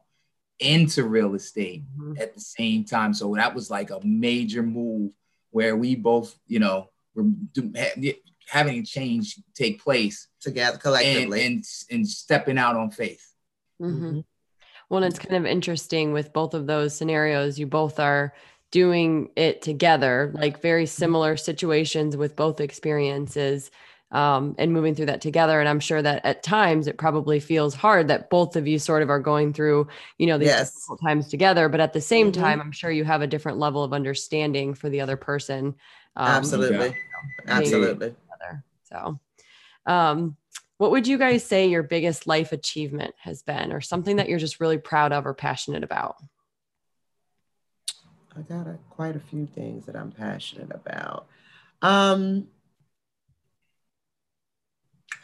[0.58, 2.20] into real estate mm-hmm.
[2.20, 3.12] at the same time.
[3.14, 5.12] So that was like a major move
[5.50, 7.24] where we both, you know, were
[8.48, 13.26] having change take place together collectively and, and, and stepping out on faith.
[13.80, 14.20] Mm-hmm.
[14.88, 17.58] Well, it's kind of interesting with both of those scenarios.
[17.58, 18.34] You both are
[18.72, 23.70] doing it together, like very similar situations with both experiences.
[24.10, 25.58] Um, and moving through that together.
[25.58, 29.02] And I'm sure that at times it probably feels hard that both of you sort
[29.02, 30.74] of are going through, you know, these yes.
[30.74, 31.70] difficult times together.
[31.70, 32.42] But at the same mm-hmm.
[32.42, 35.76] time, I'm sure you have a different level of understanding for the other person.
[36.14, 36.88] Um, Absolutely.
[36.88, 36.92] You
[37.46, 38.14] know, Absolutely.
[38.92, 39.18] So,
[39.86, 40.36] um,
[40.78, 44.38] what would you guys say your biggest life achievement has been, or something that you're
[44.38, 46.16] just really proud of or passionate about?
[48.36, 51.26] I got a, quite a few things that I'm passionate about.
[51.82, 52.48] Um,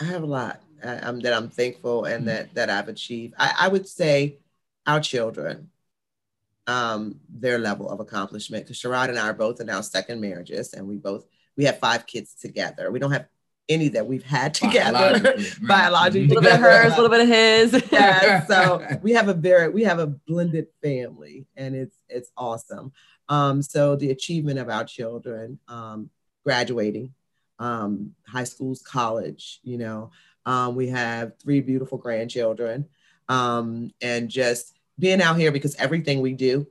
[0.01, 2.27] I have a lot uh, that I'm thankful and mm-hmm.
[2.27, 3.35] that that I've achieved.
[3.38, 4.38] I, I would say
[4.87, 5.71] our children,
[6.66, 8.64] um, their level of accomplishment.
[8.64, 11.79] Because Sherrod and I are both in our second marriages, and we both we have
[11.79, 12.90] five kids together.
[12.90, 13.27] We don't have
[13.68, 17.20] any that we've had together biologically, biologically a little bit of hers, a little bit
[17.20, 17.85] of his.
[17.92, 22.92] yeah, so we have a very we have a blended family, and it's it's awesome.
[23.28, 26.11] Um, so the achievement of our children, um,
[26.44, 27.12] graduating,
[27.59, 30.11] um, high schools, college, you know,
[30.46, 32.87] um, we have three beautiful grandchildren,
[33.28, 36.66] um, and just being out here because everything we do,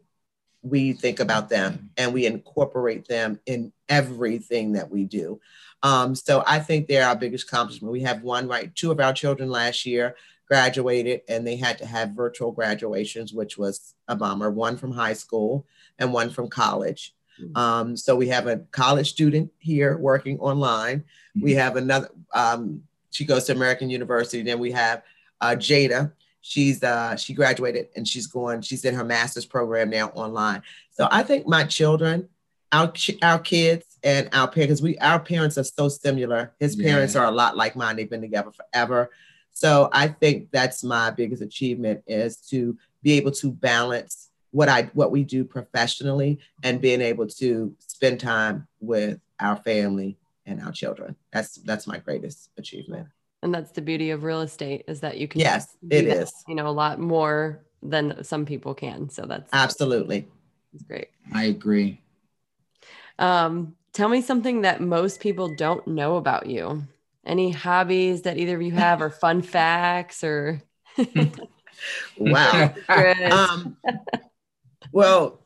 [0.62, 5.40] we think about them and we incorporate them in everything that we do.
[5.84, 7.92] Um, so I think they're our biggest accomplishment.
[7.92, 8.74] We have one, right?
[8.76, 10.16] Two of our children last year
[10.48, 15.14] graduated and they had to have virtual graduations, which was a bummer, one from high
[15.14, 15.66] school
[16.00, 17.14] and one from college.
[17.42, 17.58] Mm-hmm.
[17.58, 21.00] Um, so we have a college student here working online.
[21.00, 21.44] Mm-hmm.
[21.44, 24.42] We have another, um, she goes to American University.
[24.42, 25.04] Then we have
[25.42, 26.14] uh, Jada.
[26.48, 30.62] She's uh, she graduated and she's going, she's in her master's program now online.
[30.92, 32.30] So I think my children,
[32.72, 36.54] our, our kids and our parents, because we our parents are so similar.
[36.58, 36.90] His yeah.
[36.90, 37.98] parents are a lot like mine.
[37.98, 39.10] They've been together forever.
[39.52, 44.84] So I think that's my biggest achievement is to be able to balance what I
[44.94, 50.72] what we do professionally and being able to spend time with our family and our
[50.72, 51.18] children.
[51.34, 53.10] That's that's my greatest achievement.
[53.44, 56.34] And that's the beauty of real estate is that you can yes it that, is
[56.48, 59.10] you know a lot more than some people can.
[59.10, 60.28] So that's absolutely
[60.74, 61.10] that's great.
[61.34, 62.02] I agree.
[63.20, 66.88] Um, tell me something that most people don't know about you
[67.28, 70.62] any hobbies that either of you have or fun facts or
[72.18, 72.74] wow
[73.32, 73.78] um,
[74.92, 75.40] well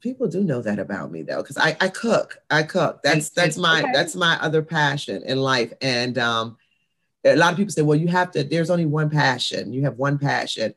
[0.00, 3.56] people do know that about me though because I, I cook i cook that's that's
[3.56, 3.92] my okay.
[3.92, 6.56] that's my other passion in life and um,
[7.24, 9.96] a lot of people say well you have to there's only one passion you have
[9.98, 10.74] one passion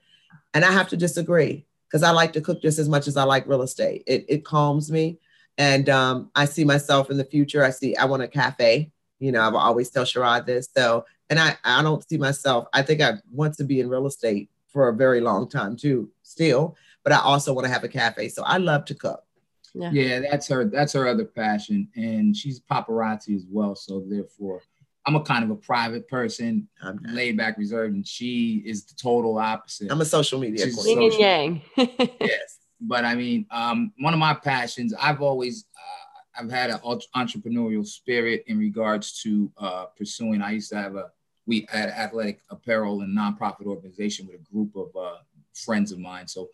[0.53, 3.23] and i have to disagree because i like to cook just as much as i
[3.23, 5.19] like real estate it, it calms me
[5.57, 9.31] and um, i see myself in the future i see i want a cafe you
[9.31, 10.67] know, I've always tell Sherrod this.
[10.75, 14.07] So, and I, I don't see myself, I think I want to be in real
[14.07, 17.87] estate for a very long time too, still, but I also want to have a
[17.87, 18.29] cafe.
[18.29, 19.23] So I love to cook.
[19.73, 19.91] Yeah.
[19.93, 20.65] yeah, that's her.
[20.65, 23.73] That's her other passion, and she's paparazzi as well.
[23.73, 24.63] So therefore,
[25.05, 28.93] I'm a kind of a private person, I'm laid back, reserved, and she is the
[28.95, 29.91] total opposite.
[29.91, 30.65] I'm a social media.
[30.65, 31.61] She's Yin and yang.
[32.21, 34.93] yes, but I mean, um, one of my passions.
[34.99, 36.79] I've always uh, I've had an
[37.15, 40.41] entrepreneurial spirit in regards to uh, pursuing.
[40.41, 41.11] I used to have a
[41.47, 45.17] we had athletic apparel and nonprofit organization with a group of uh,
[45.53, 46.27] friends of mine.
[46.27, 46.49] So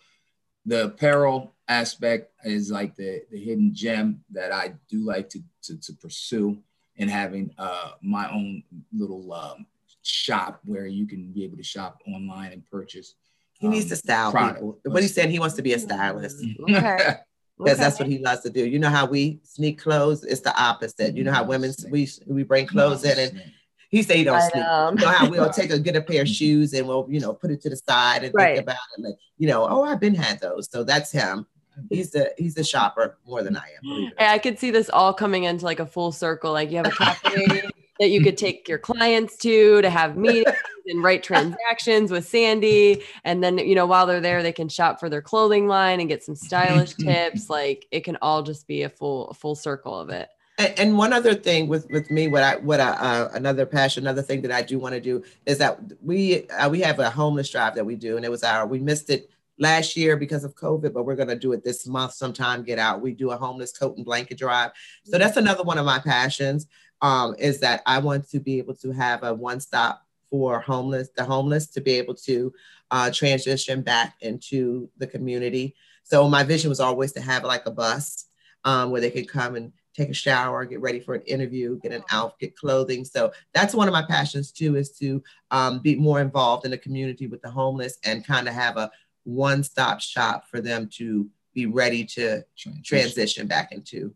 [0.65, 5.77] the apparel aspect is like the, the hidden gem that I do like to, to,
[5.77, 6.57] to pursue
[6.97, 9.65] and having uh, my own little um,
[10.03, 13.15] shop where you can be able to shop online and purchase.
[13.53, 14.55] He needs to um, style product.
[14.57, 14.79] people.
[14.85, 17.15] What he's saying, he wants to be a stylist Okay.
[17.57, 18.65] because that's what he loves to do.
[18.67, 20.23] You know how we sneak clothes?
[20.23, 21.15] It's the opposite.
[21.15, 23.43] You know how women we we bring clothes in and
[23.89, 24.65] he say he don't But, sneak.
[24.65, 27.19] um, You know how we'll take a get a pair of shoes and we'll you
[27.19, 28.55] know put it to the side and Right.
[28.57, 29.01] think about it.
[29.01, 30.69] Like you know, oh, I've been had those.
[30.71, 31.47] So that's him.
[31.89, 33.81] He's the he's the shopper more than I am.
[33.83, 36.51] believe it or Hey, I could see this all coming into like a full circle.
[36.51, 37.63] Like you have a cafe
[37.99, 40.55] that you could take your clients to to have meetings
[40.87, 43.03] and write transactions with Sandy.
[43.23, 46.09] And then, you know, while they're there, they can shop for their clothing line and
[46.09, 47.49] get some stylish tips.
[47.49, 50.29] Like it can all just be a full a full circle of it.
[50.59, 54.03] And, and one other thing with with me, what I what I uh, another passion,
[54.03, 57.09] another thing that I do want to do is that we uh, we have a
[57.09, 60.43] homeless drive that we do, and it was our we missed it last year because
[60.43, 62.63] of COVID, but we're going to do it this month sometime.
[62.63, 64.71] Get out, we do a homeless coat and blanket drive,
[65.03, 66.67] so that's another one of my passions.
[66.99, 71.09] Um, is that I want to be able to have a one stop for homeless,
[71.15, 72.51] the homeless, to be able to
[72.91, 75.75] uh, transition back into the community.
[76.03, 78.25] So my vision was always to have like a bus
[78.63, 81.91] um, where they could come and take a shower, get ready for an interview, get
[81.91, 83.03] an outfit, get clothing.
[83.03, 86.77] So that's one of my passions too, is to um, be more involved in the
[86.77, 88.91] community with the homeless and kind of have a
[89.27, 92.43] one-stop shop for them to be ready to
[92.83, 94.13] transition back into,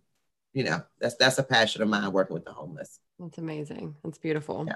[0.54, 3.00] you know, that's that's a passion of mine working with the homeless.
[3.20, 3.96] That's amazing.
[4.04, 4.66] That's beautiful.
[4.68, 4.76] Yeah.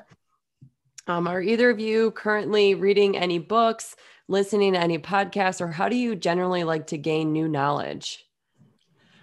[1.08, 3.96] Um, are either of you currently reading any books,
[4.28, 8.26] listening to any podcasts, or how do you generally like to gain new knowledge?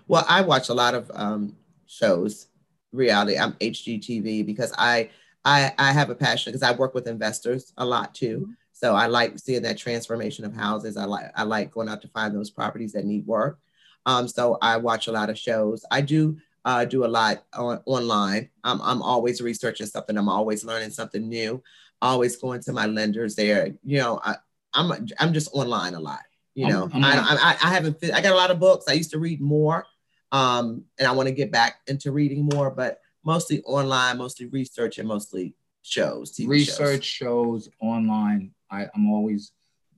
[0.09, 2.47] Well, I watch a lot of um, shows,
[2.93, 3.37] reality.
[3.37, 5.11] I'm HGTV because I
[5.45, 8.55] I I have a passion because I work with investors a lot too.
[8.83, 10.97] So I like seeing that transformation of houses.
[10.97, 13.61] I like I like going out to find those properties that need work.
[14.07, 15.85] Um, so I watch a lot of shows.
[15.91, 18.49] I do uh, do a lot on, online.
[18.65, 20.17] I'm I'm always researching something.
[20.19, 21.63] I'm always learning something new.
[22.01, 23.69] Always going to my lenders there.
[23.85, 24.37] You know, I,
[24.75, 24.91] I'm
[25.21, 26.21] I'm just online a lot.
[26.55, 27.97] You know, I'm- I'm I, I, I haven't.
[28.13, 28.87] I got a lot of books.
[28.89, 29.87] I used to read more,
[30.33, 34.99] um, and I want to get back into reading more, but mostly online, mostly research,
[34.99, 36.33] and mostly shows.
[36.33, 37.67] TV research shows.
[37.67, 39.53] shows online I, i'm always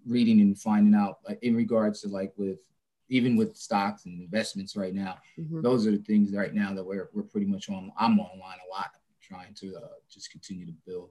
[0.06, 2.58] reading and finding out like in regards to like with
[3.08, 5.62] even with stocks and investments right now Mhm.
[5.62, 8.70] those are the things right now that we're, we're pretty much on i'm online a
[8.74, 11.10] lot trying to uh, just continue to build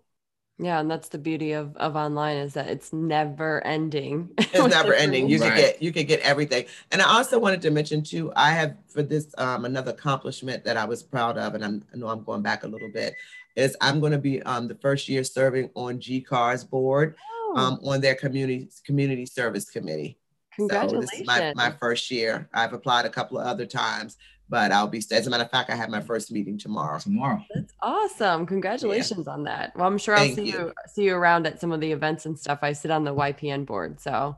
[0.59, 4.29] Yeah, and that's the beauty of of online is that it's never ending.
[4.37, 5.27] It's never ending.
[5.27, 5.47] You Right.
[5.49, 6.65] can get you can get everything.
[6.91, 10.77] And I also wanted to mention too, I have for this um, another accomplishment that
[10.77, 13.15] I was proud of, and I'm, I know I'm going back a little bit,
[13.55, 17.15] is I'm going to be um, the first year serving on GCAAR's board
[17.55, 20.17] Oh, um, on their community community service committee.
[20.55, 21.11] So congratulations.
[21.11, 22.49] this is my, my first year.
[22.53, 24.17] I've applied a couple of other times,
[24.49, 26.99] but I'll be as a matter of fact, I have my first meeting tomorrow.
[26.99, 28.45] tomorrow That's awesome.
[28.45, 29.75] Congratulations on that.
[29.75, 30.57] Well, I'm sure I'll Thank see you.
[30.57, 30.73] you.
[30.87, 32.59] see you around at some of the events and stuff.
[32.61, 34.35] I sit on the YPN board, so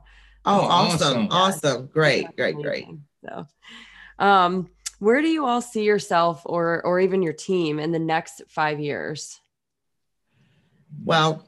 [0.48, 1.28] Oh, Oh, awesome, awesome.
[1.30, 2.86] awesome, great, great, great.
[3.24, 3.46] So,
[4.18, 8.42] um, where do you all see yourself or or even your team in the next
[8.48, 9.40] five years?
[11.04, 11.46] Well,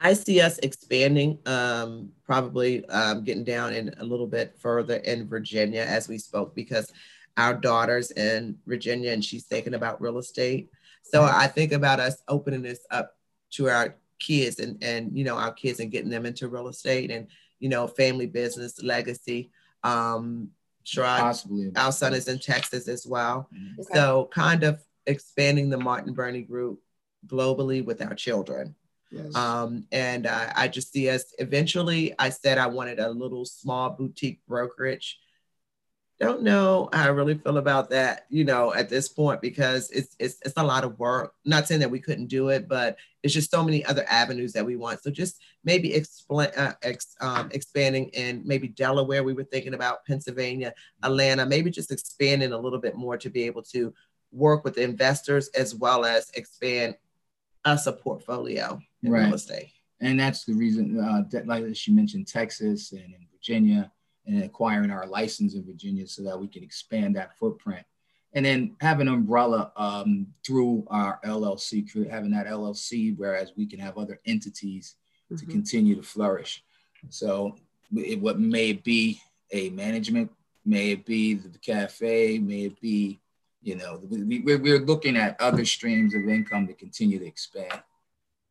[0.00, 5.28] I see us expanding, um, probably um, getting down in a little bit further in
[5.28, 6.92] Virginia as we spoke, because
[7.36, 10.70] our daughter's in Virginia and she's thinking about real estate.
[11.02, 13.16] So I think about us opening this up
[13.52, 17.10] to our kids and and you know our kids and getting them into real estate
[17.10, 17.28] and
[17.60, 19.50] you know family business legacy.
[19.84, 20.50] Um,
[20.88, 23.48] sure, I- possibly our son is in Texas as well.
[23.54, 23.78] Mhm.
[23.80, 23.94] Okay.
[23.94, 26.80] So kind of expanding the Martin Burney Group
[27.26, 28.74] globally with our children.
[29.10, 29.34] yes.
[29.34, 32.14] Um, and uh, I just see us eventually.
[32.18, 35.18] I said I wanted a little small boutique brokerage.
[36.20, 40.16] Don't know how I really feel about that, you know, at this point because it's
[40.18, 41.34] it's it's a lot of work.
[41.44, 44.66] Not saying that we couldn't do it, but it's just so many other avenues that
[44.66, 45.00] we want.
[45.00, 49.22] So just maybe explain uh, ex, um, expanding in maybe Delaware.
[49.22, 51.46] We were thinking about Pennsylvania, Atlanta.
[51.46, 53.94] Maybe just expanding a little bit more to be able to
[54.32, 56.96] work with investors as well as expand
[57.64, 59.24] us a portfolio in Right.
[59.26, 59.70] real estate.
[60.00, 63.90] and that's the reason uh, that like she mentioned texas and in virginia
[64.28, 67.84] and acquiring our license in virginia so that we can expand that footprint
[68.34, 73.80] and then have an umbrella um, through our llc having that llc whereas we can
[73.80, 74.94] have other entities
[75.36, 75.50] to Mhm.
[75.50, 76.62] continue to flourish
[77.08, 77.56] so
[77.96, 79.20] it, what may be
[79.50, 80.30] a management
[80.64, 83.18] may it be the cafe may it be
[83.62, 87.80] you know we, we, we're looking at other streams of income to continue to expand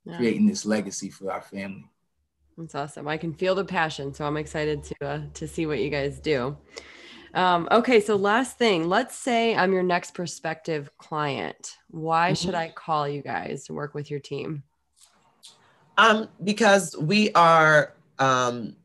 [0.06, 0.18] Yeah.
[0.18, 1.90] creating this legacy for our family.
[2.58, 3.08] That's awesome.
[3.08, 6.20] I can feel the passion, so I'm excited to uh, to see what you guys
[6.20, 6.58] do.
[7.34, 11.78] Um, okay, so last thing, let's say I'm your next prospective client.
[11.90, 14.64] Why should I call you guys to work with your team?
[16.00, 18.76] Um, because we are um,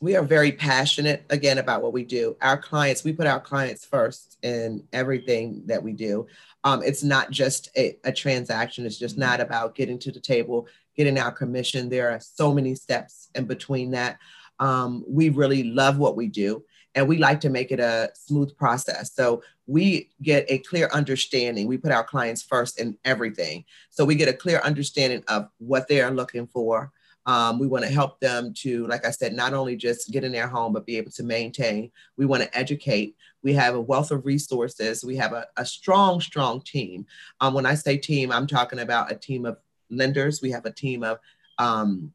[0.00, 2.36] we are very passionate again about what we do.
[2.40, 6.26] Our clients, we put our clients first in everything that we do.
[6.64, 8.86] Um, it's not just a, a transaction.
[8.86, 10.68] It's just not about getting to the table,
[10.98, 11.88] getting our commission.
[11.88, 14.18] There are so many steps in between that.
[14.58, 16.64] Um, we really love what we do
[16.96, 19.14] and we like to make it a smooth process.
[19.14, 21.68] So we get a clear understanding.
[21.68, 23.64] We put our clients first in everything.
[23.90, 26.90] So we get a clear understanding of what they are looking for.
[27.24, 30.32] Um, we want to help them to, like I said, not only just get in
[30.32, 31.92] their home, but be able to maintain.
[32.16, 33.16] We want to educate.
[33.42, 35.04] We have a wealth of resources.
[35.04, 37.06] We have a, a strong, strong team.
[37.40, 39.58] Um, when I say team, I'm talking about a team of
[39.90, 40.40] lenders.
[40.42, 41.18] We have a team of
[41.58, 42.12] um,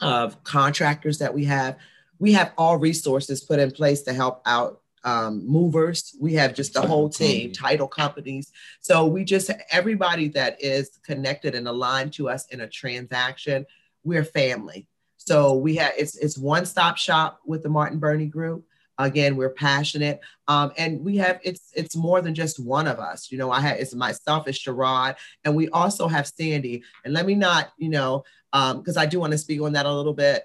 [0.00, 1.76] of contractors that we have.
[2.18, 6.14] We have all resources put in place to help out um, movers.
[6.20, 8.52] We have just the whole team, title companies.
[8.80, 13.64] So we just, everybody that is connected and aligned to us in a transaction,
[14.04, 14.86] we're family.
[15.16, 18.66] So we have, it's, it's one stop shop with the Martin Burney Group.
[19.04, 23.30] Again, we're passionate, um, and we have it's it's more than just one of us.
[23.30, 26.82] You know, I have it's myself, it's Sherrod, and we also have Sandy.
[27.04, 29.86] And let me not, you know, because um, I do want to speak on that
[29.86, 30.44] a little bit.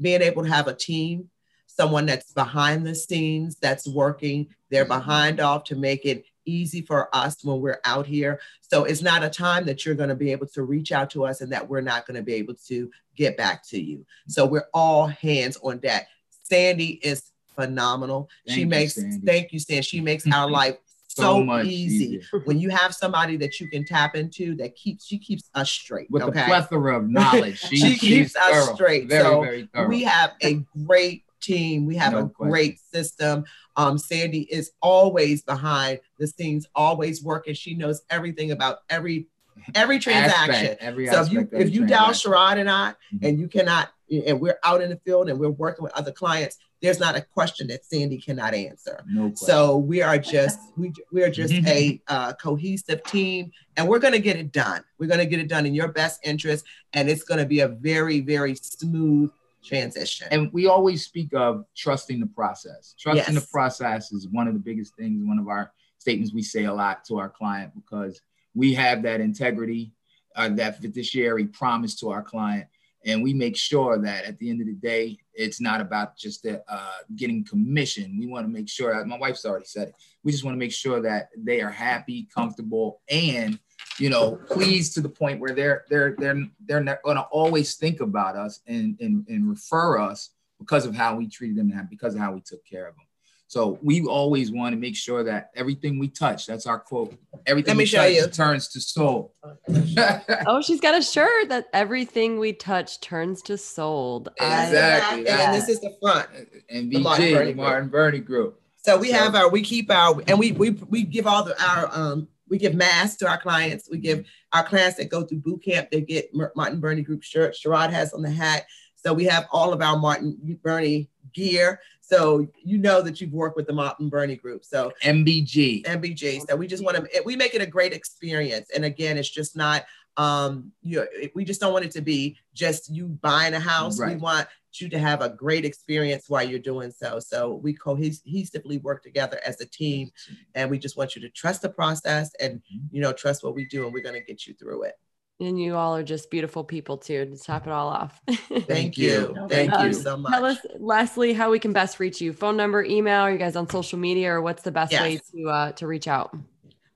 [0.00, 1.30] Being able to have a team,
[1.66, 5.00] someone that's behind the scenes, that's working, they're mm-hmm.
[5.00, 8.40] behind off to make it easy for us when we're out here.
[8.60, 11.24] So it's not a time that you're going to be able to reach out to
[11.24, 14.04] us and that we're not going to be able to get back to you.
[14.26, 16.08] So we're all hands on deck.
[16.42, 18.28] Sandy is phenomenal.
[18.46, 19.26] Thank she you, makes Sandy.
[19.26, 19.82] thank you, Sandy.
[19.82, 20.76] She makes our life
[21.08, 25.18] so, so easy when you have somebody that you can tap into that keeps she
[25.18, 26.42] keeps us straight with okay?
[26.42, 27.58] a plethora of knowledge.
[27.58, 29.08] She, she keeps us thorough, straight.
[29.08, 31.86] Very, so very we have a great team.
[31.86, 32.50] We have no a question.
[32.50, 33.44] great system.
[33.76, 37.54] Um, Sandy is always behind the scenes, always working.
[37.54, 39.26] She knows everything about every
[39.74, 40.54] every transaction.
[40.54, 43.26] Aspect, every so if you if you dial Sherrod and I, mm-hmm.
[43.26, 46.58] and you cannot, and we're out in the field and we're working with other clients,
[46.80, 49.02] there's not a question that Sandy cannot answer.
[49.08, 53.98] No so we are just we we are just a uh, cohesive team, and we're
[53.98, 54.82] going to get it done.
[54.98, 57.60] We're going to get it done in your best interest, and it's going to be
[57.60, 59.30] a very very smooth
[59.64, 60.28] transition.
[60.30, 62.94] And we always speak of trusting the process.
[62.98, 63.44] Trusting yes.
[63.44, 65.26] the process is one of the biggest things.
[65.26, 68.20] One of our statements we say a lot to our client because
[68.54, 69.92] we have that integrity,
[70.36, 72.68] uh, that fiduciary promise to our client
[73.04, 76.42] and we make sure that at the end of the day it's not about just
[76.42, 78.16] the, uh, getting commission.
[78.18, 79.94] We want to make sure my wife's already said it.
[80.24, 83.58] We just want to make sure that they are happy comfortable and
[83.98, 87.76] you know pleased to the point where they're they're they're they're not going to always
[87.76, 91.88] think about us and, and and refer us because of how we treated them and
[91.88, 93.04] because of how we took care of them
[93.48, 97.14] so we always want to make sure that everything we touch, that's our quote,
[97.46, 98.26] everything Let me we show touch you.
[98.28, 99.34] turns to soul.
[100.46, 104.28] oh, she's got a shirt that everything we touch turns to sold.
[104.36, 105.30] Exactly.
[105.30, 106.28] I, and this is the front.
[106.68, 108.60] And VG, Martin Burney, Martin Burney Group.
[108.76, 109.16] So we so.
[109.16, 112.58] have our, we keep our, and we we we give all the our um we
[112.58, 113.88] give masks to our clients.
[113.90, 117.62] We give our clients that go through boot camp, they get Martin Burney Group shirts.
[117.62, 118.66] Sherrod has on the hat.
[118.94, 121.80] So we have all of our Martin Burney gear.
[122.08, 124.64] So you know that you've worked with the Martin Burney Group.
[124.64, 125.84] So MBG.
[125.84, 126.48] MBG.
[126.48, 128.70] So we just want to we make it a great experience.
[128.74, 129.84] And again, it's just not
[130.16, 134.00] um you know, we just don't want it to be just you buying a house.
[134.00, 134.14] Right.
[134.14, 137.20] We want you to have a great experience while you're doing so.
[137.20, 140.10] So we cohesively work together as a team,
[140.54, 142.86] and we just want you to trust the process and mm-hmm.
[142.90, 144.94] you know trust what we do, and we're going to get you through it.
[145.40, 148.20] And you all are just beautiful people too to top it all off.
[148.66, 149.36] Thank you.
[149.48, 150.32] Thank um, you so much.
[150.32, 152.32] Tell us, lastly, how we can best reach you.
[152.32, 155.00] Phone number, email, are you guys on social media, or what's the best yes.
[155.00, 156.36] way to uh, to reach out?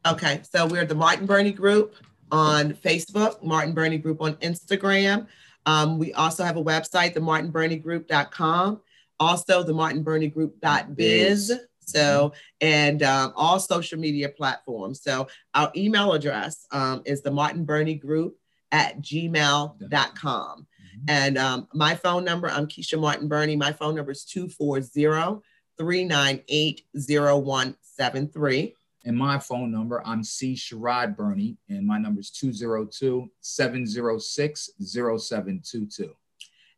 [0.04, 1.94] Okay, so we're the Martin Burney Group
[2.32, 5.28] on Facebook, Martin Burney Group on Instagram.
[5.66, 8.80] Um, we also have a website, the martinburneygroup.com.
[9.20, 11.52] Also, the martinburneygroup.biz.
[11.84, 15.02] So, and um, all social media platforms.
[15.02, 18.36] So, our email address um, is the Martin Burney Group
[18.70, 19.78] at gmail.com.
[19.82, 21.04] Mm-hmm.
[21.08, 23.56] And um, my phone number, I'm Keisha Martin Burney.
[23.56, 25.42] My phone number is 240
[25.78, 28.74] 398 0173.
[29.04, 30.54] And my phone number, I'm C.
[30.54, 36.14] Sherrod Burney, and my number is 202 706 0722.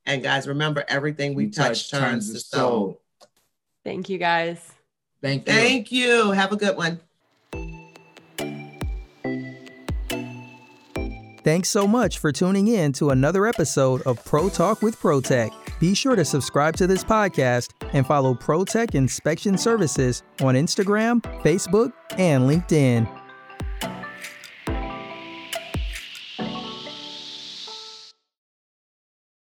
[0.07, 3.03] And guys, remember everything we, we touch, touch, turns, to soul.
[3.85, 4.74] Thank you, guys.
[5.25, 5.55] Thank you.
[5.55, 6.33] Thank you.
[6.33, 7.01] Have a good one.
[11.43, 15.51] Thanks so much for tuning in to another episode of Pro Talk with ProTech.
[15.81, 21.95] Be sure to subscribe to this podcast and follow ProTech Inspection Services on Instagram, Facebook,
[22.19, 23.24] and LinkedIn.